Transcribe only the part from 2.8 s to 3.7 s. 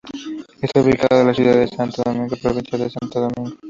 Santo Domingo.